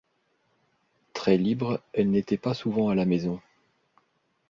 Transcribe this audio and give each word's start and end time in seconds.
Très 1.13 1.37
libre, 1.37 1.79
elle 1.93 2.09
n'était 2.09 2.35
pas 2.39 2.55
souvent 2.55 2.89
à 2.89 2.95
la 2.95 3.05
maison. 3.05 3.39